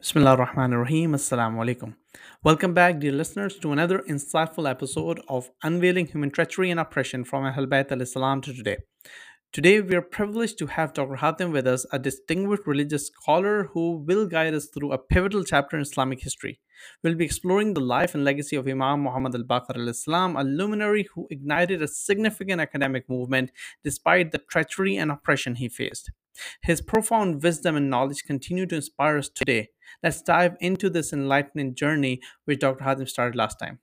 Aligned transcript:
Bismillah 0.00 0.32
ar-Rahman 0.32 0.72
ar-Rahim. 0.74 1.12
Assalamu 1.12 1.64
alaikum. 1.64 1.94
Welcome 2.42 2.74
back, 2.74 2.98
dear 2.98 3.12
listeners, 3.12 3.56
to 3.58 3.72
another 3.72 4.00
insightful 4.00 4.68
episode 4.68 5.20
of 5.28 5.50
Unveiling 5.62 6.06
Human 6.06 6.30
Treachery 6.30 6.70
and 6.70 6.78
Oppression 6.78 7.24
from 7.24 7.44
Ahl 7.44 7.66
Bayt 7.66 7.90
al-Islam 7.90 8.40
to 8.42 8.52
today. 8.52 8.76
Today, 9.52 9.80
we 9.80 9.94
are 9.94 10.02
privileged 10.02 10.58
to 10.58 10.66
have 10.66 10.92
Dr. 10.92 11.16
Hatim 11.16 11.52
with 11.52 11.66
us, 11.66 11.86
a 11.92 11.98
distinguished 11.98 12.66
religious 12.66 13.06
scholar 13.06 13.70
who 13.72 14.04
will 14.06 14.26
guide 14.26 14.52
us 14.52 14.66
through 14.66 14.92
a 14.92 14.98
pivotal 14.98 15.44
chapter 15.44 15.76
in 15.76 15.82
Islamic 15.82 16.20
history. 16.20 16.60
We'll 17.02 17.14
be 17.14 17.24
exploring 17.24 17.74
the 17.74 17.80
life 17.80 18.14
and 18.14 18.24
legacy 18.24 18.56
of 18.56 18.66
Imam 18.66 19.00
Muhammad 19.02 19.34
al-Baqir 19.34 19.76
al-Islam, 19.76 20.36
a 20.36 20.42
luminary 20.42 21.08
who 21.14 21.28
ignited 21.30 21.80
a 21.80 21.88
significant 21.88 22.60
academic 22.60 23.08
movement 23.08 23.52
despite 23.84 24.32
the 24.32 24.38
treachery 24.38 24.96
and 24.96 25.12
oppression 25.12 25.54
he 25.54 25.68
faced. 25.68 26.10
His 26.62 26.80
profound 26.80 27.42
wisdom 27.42 27.76
and 27.76 27.90
knowledge 27.90 28.24
continue 28.24 28.66
to 28.66 28.76
inspire 28.76 29.18
us 29.18 29.28
today. 29.28 29.70
Let's 30.02 30.22
dive 30.22 30.56
into 30.60 30.90
this 30.90 31.12
enlightening 31.12 31.74
journey 31.74 32.20
which 32.44 32.60
Dr. 32.60 32.84
Hatim 32.84 33.06
started 33.08 33.36
last 33.36 33.58
time. 33.58 33.78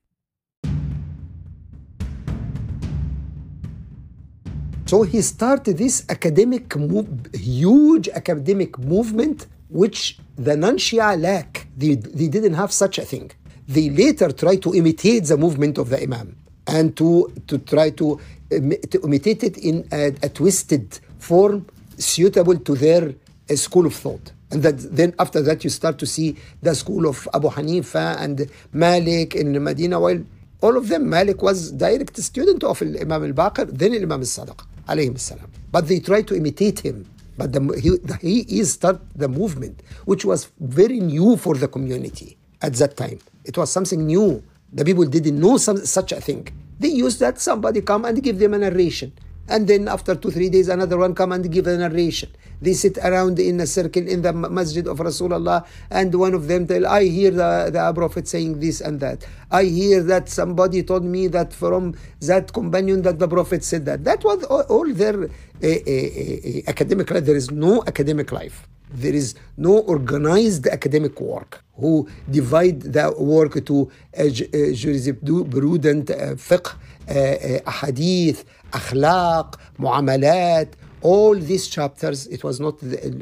So 4.91 5.03
he 5.03 5.21
started 5.21 5.77
this 5.77 6.03
academic, 6.09 6.75
move, 6.75 7.07
huge 7.33 8.09
academic 8.09 8.77
movement, 8.77 9.47
which 9.69 10.17
the 10.35 10.57
non-Shia 10.57 11.17
lack. 11.17 11.67
They, 11.77 11.95
they 11.95 12.27
didn't 12.27 12.55
have 12.55 12.73
such 12.73 12.97
a 12.97 13.03
thing. 13.03 13.31
They 13.69 13.89
later 13.89 14.33
tried 14.33 14.61
to 14.63 14.75
imitate 14.75 15.23
the 15.25 15.37
movement 15.37 15.77
of 15.77 15.89
the 15.89 16.03
Imam 16.03 16.35
and 16.67 16.97
to, 16.97 17.31
to 17.47 17.57
try 17.59 17.91
to, 17.91 18.19
uh, 18.51 18.59
to 18.89 19.01
imitate 19.05 19.45
it 19.45 19.57
in 19.59 19.87
a, 19.93 20.07
a 20.23 20.27
twisted 20.27 20.99
form 21.19 21.65
suitable 22.01 22.57
to 22.57 22.75
their 22.75 23.13
uh, 23.49 23.55
school 23.55 23.85
of 23.85 23.95
thought. 23.95 24.31
And 24.51 24.63
that 24.63 24.95
then 24.95 25.13
after 25.17 25.41
that 25.41 25.63
you 25.63 25.69
start 25.69 25.97
to 25.99 26.05
see 26.05 26.35
the 26.61 26.75
school 26.75 27.07
of 27.07 27.27
Abu 27.33 27.49
Hanifa 27.49 28.19
and 28.19 28.49
Malik 28.73 29.35
in 29.35 29.63
Medina, 29.63 29.99
while 29.99 30.21
all 30.61 30.77
of 30.77 30.89
them, 30.89 31.09
Malik 31.09 31.41
was 31.41 31.71
direct 31.71 32.17
student 32.17 32.63
of 32.63 32.81
Imam 32.81 33.23
al-Baqir, 33.23 33.71
then 33.71 33.93
Imam 33.93 34.11
al-Sadiq, 34.21 34.59
alayhim 34.87 35.17
salam. 35.17 35.49
But 35.71 35.87
they 35.87 35.99
try 35.99 36.21
to 36.21 36.35
imitate 36.35 36.79
him. 36.81 37.09
But 37.37 37.53
the, 37.53 38.19
he, 38.21 38.43
he 38.43 38.63
started 38.65 39.01
the 39.15 39.27
movement, 39.27 39.81
which 40.05 40.25
was 40.25 40.49
very 40.59 40.99
new 40.99 41.37
for 41.37 41.55
the 41.55 41.67
community 41.67 42.37
at 42.61 42.73
that 42.75 42.97
time. 42.97 43.19
It 43.45 43.57
was 43.57 43.71
something 43.71 44.05
new. 44.05 44.43
The 44.73 44.85
people 44.85 45.05
didn't 45.05 45.39
know 45.39 45.57
some, 45.57 45.77
such 45.77 46.11
a 46.11 46.21
thing. 46.21 46.47
They 46.79 46.89
used 46.89 47.19
that 47.21 47.39
somebody 47.39 47.81
come 47.81 48.05
and 48.05 48.21
give 48.21 48.37
them 48.37 48.53
a 48.53 48.59
narration. 48.59 49.13
And 49.51 49.67
then 49.67 49.89
after 49.89 50.15
two, 50.15 50.31
three 50.31 50.49
days, 50.49 50.69
another 50.69 50.97
one 50.97 51.13
come 51.13 51.33
and 51.33 51.51
give 51.51 51.67
a 51.67 51.77
narration. 51.77 52.29
They 52.61 52.71
sit 52.73 52.97
around 52.99 53.37
in 53.39 53.59
a 53.59 53.67
circle 53.67 54.07
in 54.07 54.21
the 54.21 54.31
masjid 54.31 54.87
of 54.87 54.99
Rasulullah, 54.99 55.65
and 55.89 56.13
one 56.15 56.33
of 56.33 56.47
them 56.47 56.67
tell, 56.67 56.87
I 56.87 57.03
hear 57.03 57.31
the, 57.31 57.69
the 57.73 57.91
Prophet 57.93 58.27
saying 58.27 58.59
this 58.59 58.79
and 58.79 58.99
that. 59.01 59.27
I 59.51 59.63
hear 59.65 60.01
that 60.03 60.29
somebody 60.29 60.83
told 60.83 61.03
me 61.03 61.27
that 61.27 61.51
from 61.53 61.95
that 62.21 62.53
companion 62.53 63.01
that 63.01 63.19
the 63.19 63.27
Prophet 63.27 63.63
said 63.63 63.85
that. 63.87 64.05
That 64.05 64.23
was 64.23 64.43
all, 64.45 64.61
all 64.69 64.93
their 64.93 65.23
uh, 65.23 65.25
uh, 65.25 65.67
uh, 65.67 66.61
academic 66.67 67.11
life. 67.11 67.25
There 67.25 67.35
is 67.35 67.51
no 67.51 67.83
academic 67.87 68.31
life. 68.31 68.67
There 68.93 69.13
is 69.13 69.35
no 69.57 69.79
organized 69.79 70.67
academic 70.67 71.19
work 71.19 71.63
who 71.75 72.07
divide 72.29 72.81
the 72.81 73.13
work 73.17 73.65
to 73.65 73.89
uh, 74.17 74.23
jurisprudent, 74.23 76.09
uh, 76.09 76.35
fiqh, 76.35 76.75
uh, 77.09 77.71
hadith, 77.71 78.45
akhlaq, 78.71 79.55
muamalat, 79.79 80.69
all 81.01 81.35
these 81.35 81.67
chapters, 81.67 82.27
it 82.27 82.43
was 82.43 82.59
not 82.59 82.75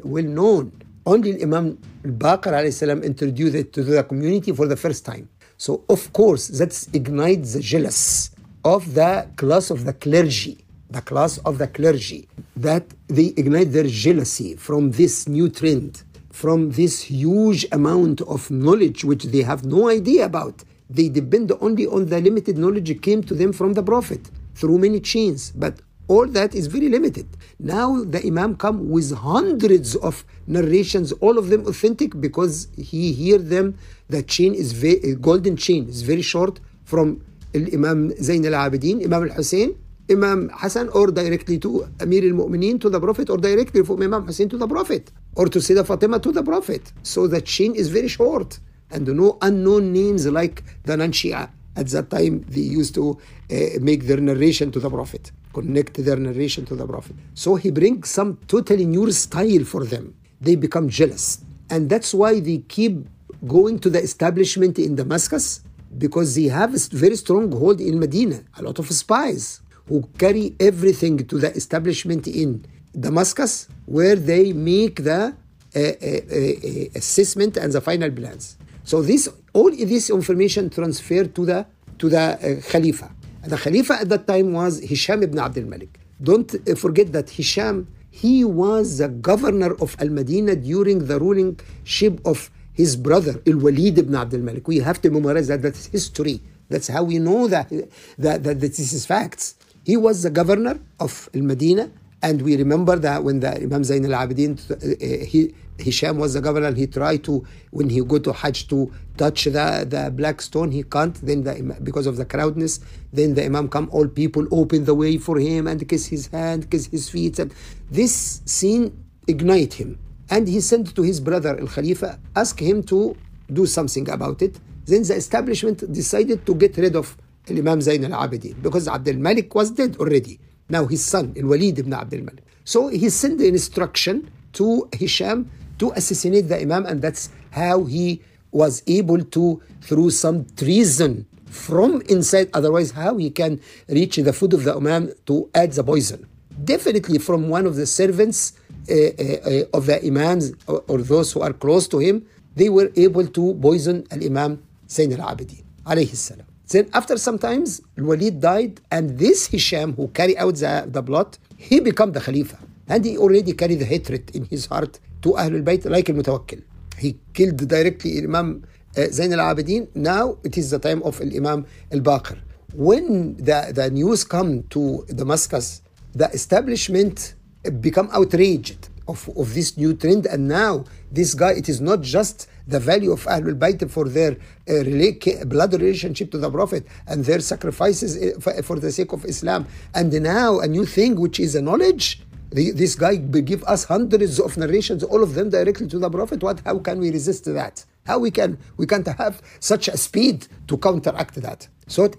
well 0.03 0.23
known. 0.23 0.72
Only 1.06 1.42
Imam 1.42 1.78
al-Baqir 2.06 3.03
introduced 3.03 3.56
it 3.56 3.73
to 3.73 3.84
the 3.84 4.03
community 4.03 4.52
for 4.52 4.67
the 4.67 4.75
first 4.75 5.06
time. 5.06 5.30
So 5.58 5.84
of 5.90 6.12
course, 6.14 6.47
that 6.50 6.88
ignites 6.94 7.53
the 7.53 7.62
jealous 7.62 8.31
of 8.64 8.94
the 8.94 9.28
class 9.38 9.70
of 9.70 9.86
the 9.86 9.94
clergy, 9.94 10.58
the 10.89 11.01
class 11.01 11.38
of 11.39 11.57
the 11.57 11.67
clergy, 11.67 12.27
that 12.55 12.85
they 13.07 13.27
ignite 13.38 13.72
their 13.72 13.88
jealousy 13.88 14.55
from 14.55 14.91
this 14.91 15.27
new 15.27 15.50
trend, 15.50 16.03
from 16.31 16.72
this 16.72 17.01
huge 17.03 17.66
amount 17.72 18.22
of 18.22 18.50
knowledge 18.50 19.03
which 19.03 19.25
they 19.25 19.41
have 19.41 19.66
no 19.66 19.89
idea 19.89 20.25
about. 20.25 20.63
They 20.89 21.09
depend 21.09 21.51
only 21.61 21.85
on 21.85 22.07
the 22.07 22.19
limited 22.19 22.57
knowledge 22.57 23.01
came 23.01 23.22
to 23.23 23.35
them 23.35 23.53
from 23.53 23.73
the 23.73 23.83
Prophet 23.83 24.31
through 24.55 24.79
many 24.79 24.99
chains, 24.99 25.51
but 25.51 25.79
all 26.07 26.25
that 26.25 26.55
is 26.55 26.66
very 26.66 26.89
limited. 26.89 27.28
Now 27.59 28.03
the 28.03 28.25
Imam 28.25 28.55
come 28.55 28.89
with 28.89 29.13
hundreds 29.16 29.95
of 29.97 30.25
narrations, 30.47 31.11
all 31.13 31.38
of 31.38 31.49
them 31.49 31.67
authentic 31.67 32.19
because 32.19 32.67
he 32.75 33.13
hear 33.13 33.38
them. 33.38 33.78
The 34.07 34.23
chain 34.23 34.55
is 34.55 34.72
very 34.73 35.16
golden 35.16 35.55
chain 35.55 35.88
is 35.88 36.01
very 36.01 36.23
short 36.23 36.59
from 36.83 37.23
Imam 37.53 38.11
Zain 38.22 38.44
al-Abidin, 38.45 39.03
Imam 39.05 39.29
al-Hussein, 39.29 39.75
Imam 40.09 40.50
Hassan, 40.53 40.90
or 40.90 41.12
directly 41.12 41.59
to 41.59 41.88
Amir 42.00 42.24
al-Mu'mineen 42.24 42.80
to 42.81 42.90
the 42.90 43.00
Prophet, 43.00 43.30
or 43.30 43.38
directly 43.38 43.84
from 43.84 44.02
Imam 44.02 44.25
Hussein 44.25 44.50
to 44.50 44.58
the 44.58 44.68
Prophet, 44.68 45.12
or 45.36 45.46
to 45.47 45.59
Sayyidah 45.59 45.86
Fatima 45.86 46.20
to 46.20 46.31
the 46.31 46.44
Prophet. 46.44 46.92
So 47.03 47.28
the 47.28 47.42
chain 47.42 47.75
is 47.75 47.90
very 47.90 48.08
short 48.08 48.59
and 48.92 49.08
no 49.08 49.38
unknown 49.42 49.94
names 49.94 50.25
like 50.25 50.64
the 50.84 50.97
non-Shia. 50.97 51.50
At 51.75 51.88
that 51.90 52.09
time, 52.09 52.44
they 52.50 52.62
used 52.62 52.96
to 52.96 53.18
uh, 53.52 53.56
make 53.81 54.08
their 54.08 54.18
narration 54.18 54.72
to 54.72 54.80
the 54.80 54.90
Prophet, 54.90 55.31
connect 55.53 56.03
their 56.03 56.18
narration 56.18 56.66
to 56.66 56.76
the 56.76 56.86
Prophet. 56.86 57.16
So 57.36 57.56
he 57.56 57.70
brings 57.72 58.09
some 58.09 58.38
totally 58.47 58.86
new 58.86 59.12
style 59.12 59.64
for 59.64 59.86
them. 59.86 60.16
They 60.41 60.56
become 60.56 60.90
jealous. 60.90 61.40
And 61.70 61.90
that's 61.90 62.14
why 62.14 62.40
they 62.40 62.59
keep 62.68 63.08
going 63.47 63.80
to 63.80 63.90
the 63.90 64.02
establishment 64.02 64.80
in 64.80 64.96
Damascus 64.96 65.62
because 65.97 66.36
they 66.36 66.46
have 66.46 66.74
a 66.74 66.80
very 66.91 67.16
strong 67.16 67.52
hold 67.52 67.80
in 67.80 68.00
Medina, 68.00 68.41
a 68.58 68.64
lot 68.64 68.80
of 68.80 68.88
spies 68.90 69.62
who 69.89 70.07
carry 70.17 70.55
everything 70.59 71.17
to 71.27 71.38
the 71.39 71.51
establishment 71.55 72.27
in 72.27 72.66
Damascus 72.97 73.67
where 73.85 74.16
they 74.16 74.53
make 74.53 75.03
the 75.03 75.35
uh, 75.75 75.79
uh, 75.79 77.00
assessment 77.00 77.57
and 77.57 77.73
the 77.73 77.81
final 77.81 78.11
plans. 78.11 78.57
So 78.83 79.01
this 79.01 79.29
all 79.53 79.69
this 79.72 80.09
information 80.09 80.69
transferred 80.69 81.35
to 81.35 81.45
the 81.45 81.66
to 81.99 82.09
the 82.09 82.25
Khalifa. 82.69 83.11
The 83.44 83.57
Khalifa 83.57 83.94
at 84.01 84.09
that 84.09 84.25
time 84.25 84.53
was 84.53 84.79
Hisham 84.79 85.22
ibn 85.23 85.38
Abdul 85.39 85.66
Malik. 85.66 85.99
Don't 86.22 86.49
forget 86.78 87.11
that 87.13 87.29
Hisham 87.29 87.88
he 88.09 88.44
was 88.44 88.97
the 88.97 89.07
governor 89.07 89.73
of 89.75 89.95
Al 89.99 90.09
Medina 90.09 90.55
during 90.55 91.05
the 91.05 91.19
ruling 91.19 91.59
ship 91.83 92.19
of 92.25 92.49
his 92.73 92.95
brother 92.95 93.41
Al 93.45 93.57
Walid 93.57 93.97
ibn 93.99 94.16
Abdul 94.16 94.41
Malik. 94.41 94.67
We 94.67 94.78
have 94.78 95.01
to 95.03 95.09
memorize 95.11 95.47
that. 95.49 95.61
That's 95.61 95.85
history. 95.88 96.41
That's 96.69 96.88
how 96.88 97.03
we 97.03 97.19
know 97.19 97.47
that 97.47 97.69
that, 97.69 98.44
that, 98.44 98.44
that 98.44 98.59
this 98.61 98.94
is 98.94 99.05
facts. 99.05 99.55
He 99.89 99.97
was 99.97 100.22
the 100.22 100.29
governor 100.29 100.79
of 101.00 101.29
Medina, 101.33 101.89
and 102.22 102.44
we 102.44 102.55
remember 102.57 102.95
that 102.97 103.23
when 103.23 103.39
the 103.39 103.55
Imam 103.55 103.83
Zain 103.83 104.05
al 104.05 104.27
Abidin, 104.27 104.53
uh, 104.69 105.25
he, 105.25 105.51
Hisham 105.79 106.19
was 106.19 106.35
the 106.35 106.41
governor, 106.41 106.72
he 106.75 106.85
tried 106.85 107.23
to, 107.23 107.44
when 107.72 107.89
he 107.89 107.99
go 108.03 108.19
to 108.19 108.31
Hajj 108.31 108.67
to 108.67 108.94
touch 109.17 109.45
the, 109.45 109.88
the 109.89 110.11
black 110.11 110.44
stone, 110.44 110.69
he 110.69 110.83
can't, 110.83 111.16
then 111.25 111.44
the, 111.44 111.75
because 111.81 112.05
of 112.05 112.17
the 112.17 112.25
crowdness, 112.25 112.81
then 113.11 113.33
the 113.33 113.44
Imam 113.44 113.67
come, 113.67 113.89
all 113.91 114.07
people 114.07 114.45
open 114.51 114.85
the 114.85 114.94
way 114.94 115.17
for 115.17 115.39
him 115.39 115.66
and 115.66 115.89
kiss 115.89 116.05
his 116.05 116.28
hand, 116.28 116.69
kiss 116.69 116.85
his 116.85 117.09
feet. 117.09 117.39
And 117.39 117.51
this 117.89 118.44
scene 118.45 118.85
ignite 119.25 119.73
him. 119.73 119.97
And 120.29 120.47
he 120.47 120.61
sent 120.61 120.95
to 120.97 121.01
his 121.01 121.19
brother, 121.19 121.59
Al 121.59 121.66
Khalifa, 121.66 122.19
ask 122.35 122.59
him 122.59 122.83
to 122.83 123.17
do 123.51 123.66
something 123.66 124.07
about 124.07 124.44
it. 124.44 124.59
Then 124.85 125.01
the 125.01 125.16
establishment 125.16 125.91
decided 125.91 126.45
to 126.45 126.53
get 126.53 126.78
rid 126.78 126.95
of 126.95 127.17
Imam 127.57 127.81
Zain 127.81 128.03
al-Abidin 128.05 128.61
because 128.61 128.87
Abdul 128.87 129.17
Malik 129.17 129.53
was 129.55 129.71
dead 129.71 129.97
already. 129.97 130.39
Now 130.69 130.85
his 130.85 131.03
son, 131.03 131.33
Al-Walid 131.37 131.79
ibn 131.79 131.93
Abdul 131.93 132.21
Malik. 132.21 132.43
So 132.63 132.87
he 132.89 133.09
sent 133.09 133.39
the 133.39 133.47
instruction 133.47 134.29
to 134.53 134.87
Hisham 134.93 135.49
to 135.79 135.91
assassinate 135.95 136.47
the 136.49 136.61
Imam, 136.61 136.85
and 136.85 137.01
that's 137.01 137.29
how 137.51 137.85
he 137.85 138.21
was 138.51 138.84
able 138.87 139.23
to, 139.23 139.61
through 139.81 140.11
some 140.11 140.46
treason 140.55 141.25
from 141.46 142.01
inside, 142.09 142.49
otherwise, 142.53 142.91
how 142.91 143.17
he 143.17 143.29
can 143.31 143.59
reach 143.87 144.17
the 144.17 144.34
food 144.34 144.53
of 144.53 144.63
the 144.63 144.75
Imam 144.75 145.11
to 145.25 145.49
add 145.55 145.72
the 145.72 145.84
poison. 145.84 146.28
Definitely 146.63 147.17
from 147.19 147.49
one 147.49 147.66
of 147.66 147.75
the 147.75 147.85
servants 147.85 148.53
uh, 148.90 148.93
uh, 148.93 149.63
of 149.73 149.85
the 149.85 149.99
Imams 150.05 150.52
or, 150.67 150.84
or, 150.87 150.97
those 150.99 151.31
who 151.31 151.41
are 151.41 151.53
close 151.53 151.87
to 151.87 151.99
him, 151.99 152.25
they 152.55 152.69
were 152.69 152.91
able 152.95 153.25
to 153.25 153.53
poison 153.61 154.05
Al 154.11 154.23
Imam 154.23 154.61
Zain 154.90 155.13
al 155.13 155.35
Abidin. 155.35 155.63
alayhi 155.85 156.16
salam. 156.16 156.45
Then 156.69 156.89
after 156.93 157.17
some 157.17 157.39
times, 157.39 157.81
Walid 157.97 158.39
died, 158.39 158.79
and 158.91 159.17
this 159.17 159.47
Hisham 159.47 159.93
who 159.95 160.07
carried 160.09 160.37
out 160.37 160.55
the, 160.55 160.85
the 160.87 161.01
plot, 161.01 161.37
he 161.57 161.79
became 161.79 162.11
the 162.11 162.21
Khalifa. 162.21 162.57
And 162.87 163.03
he 163.03 163.17
already 163.17 163.53
carried 163.53 163.79
the 163.79 163.85
hatred 163.85 164.35
in 164.35 164.45
his 164.45 164.67
heart 164.67 164.99
to 165.23 165.29
Ahlul 165.29 165.63
Bayt 165.63 165.89
like 165.89 166.09
al-Mutawakkil. 166.09 166.61
He 166.97 167.17
killed 167.33 167.57
directly 167.67 168.19
Imam 168.19 168.66
uh, 168.97 169.05
Zain 169.11 169.33
al-Abidin. 169.33 169.87
Now 169.95 170.37
it 170.43 170.57
is 170.57 170.69
the 170.71 170.79
time 170.79 171.01
of 171.03 171.19
Imam 171.21 171.66
al-Baqir. 171.91 172.37
When 172.73 173.35
the, 173.37 173.71
the 173.73 173.89
news 173.89 174.23
come 174.23 174.63
to 174.69 175.05
Damascus, 175.07 175.81
the 176.13 176.29
establishment 176.29 177.33
become 177.79 178.09
outraged. 178.11 178.89
Of, 179.09 179.29
of 179.35 179.53
this 179.53 179.78
new 179.78 179.94
trend. 179.94 180.26
And 180.26 180.47
now 180.47 180.85
this 181.11 181.34
guy, 181.34 181.52
it 181.52 181.67
is 181.67 181.82
not 181.82 182.02
just 182.02 182.47
the 182.67 182.79
value 182.79 183.11
of 183.11 183.26
Ahlul 183.26 183.58
Bayt 183.58 183.90
for 183.90 184.08
their 184.08 184.34
uh, 184.70 185.46
blood 185.46 185.73
relationship 185.73 186.32
to 186.32 186.38
the 186.38 186.50
Prophet 186.50 186.85
and 187.08 187.26
their 187.26 187.40
sacrifices 187.40 188.11
uh, 188.16 188.40
for, 188.40 188.53
for 188.64 188.79
the 188.79 188.91
sake 188.91 189.11
of 189.11 189.26
Islam. 189.26 189.67
And 189.94 190.14
now 190.14 190.59
a 190.59 190.67
new 190.67 190.85
thing, 190.85 191.20
which 191.20 191.40
is 191.40 191.56
a 191.56 191.61
knowledge. 191.61 192.22
The, 192.52 192.72
this 192.72 192.96
guy 192.96 193.16
give 193.16 193.64
us 193.66 193.84
hundreds 193.84 194.40
of 194.40 194.58
narrations, 194.58 195.03
all 195.03 195.22
of 195.22 195.35
them 195.35 195.50
directly 195.50 195.88
to 195.88 196.00
the 196.00 196.09
Prophet. 196.09 196.41
What? 196.41 196.62
How 196.66 196.79
can 196.79 197.00
we 197.00 197.12
resist 197.12 197.46
that? 197.46 197.85
How 198.08 198.17
we 198.17 198.32
can 198.32 198.58
we 198.78 198.88
can't 198.88 199.08
have 199.08 199.41
such 199.59 199.88
a 199.88 199.97
speed 199.97 200.47
to 200.67 200.78
counteract 200.78 201.35
that? 201.35 201.67
So. 201.88 202.05
It, 202.05 202.16